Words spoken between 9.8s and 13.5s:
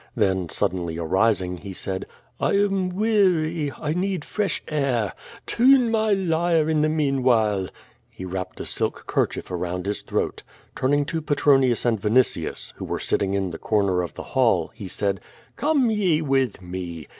his throat. Turning to Petronius and Vini tius, who w^ere sitting